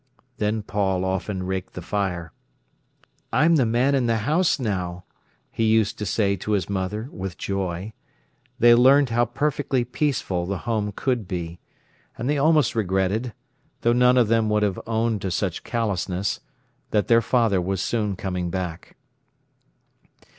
[0.39, 2.33] Then Paul often raked the fire.
[3.31, 5.03] "I'm the man in the house now,"
[5.51, 7.93] he used to say to his mother with joy.
[8.57, 11.59] They learned how perfectly peaceful the home could be.
[12.17, 17.61] And they almost regretted—though none of them would have owned to such callousness—that their father
[17.61, 18.95] was soon coming back.